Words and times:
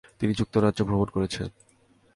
তিনি 0.19 0.33
যুক্তরাজ্য 0.33 0.79
ভ্রমণ 0.83 1.07
করেছেন। 1.09 1.47